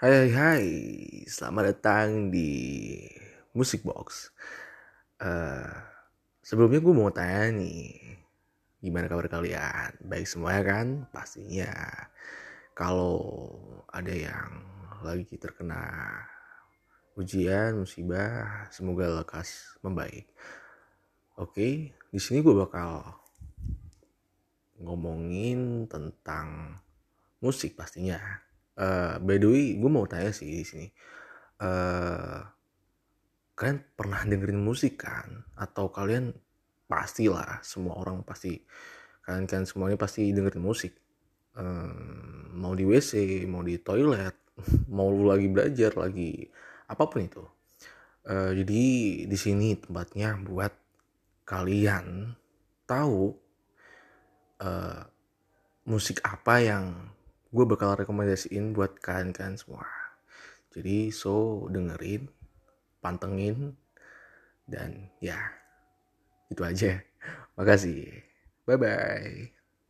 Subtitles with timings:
[0.00, 0.66] Hai hai hai,
[1.28, 2.96] selamat datang di
[3.52, 4.32] Music Box.
[5.20, 5.68] Uh,
[6.40, 8.00] sebelumnya gue mau tanya nih,
[8.80, 10.00] gimana kabar kalian?
[10.00, 10.86] Baik semuanya kan?
[11.12, 11.68] Pastinya.
[12.72, 13.20] Kalau
[13.92, 14.64] ada yang
[15.04, 15.84] lagi terkena
[17.20, 20.32] ujian, musibah, semoga lekas membaik.
[21.36, 23.04] Oke, di sini gue bakal
[24.80, 26.80] ngomongin tentang
[27.44, 28.48] musik pastinya
[28.80, 30.88] uh, by the way gue mau tanya sih di sini.
[31.60, 32.40] Uh,
[33.52, 35.44] kalian pernah dengerin musik kan?
[35.60, 36.32] Atau kalian
[36.88, 38.56] pastilah semua orang pasti
[39.22, 40.96] kalian kan semuanya pasti dengerin musik.
[41.54, 44.54] Um, mau di WC mau di toilet
[44.96, 46.48] mau lu lagi belajar lagi
[46.88, 47.44] apa pun itu.
[48.24, 48.84] Uh, jadi
[49.28, 50.72] di sini tempatnya buat
[51.48, 52.36] kalian
[52.84, 53.32] tahu
[54.62, 55.02] uh,
[55.88, 57.09] musik apa yang
[57.50, 59.86] gue bakal rekomendasiin buat kalian-kalian semua.
[60.70, 62.30] Jadi so dengerin,
[63.02, 63.74] pantengin,
[64.70, 65.38] dan ya
[66.50, 67.02] itu aja.
[67.58, 68.22] Makasih.
[68.66, 69.59] Bye bye.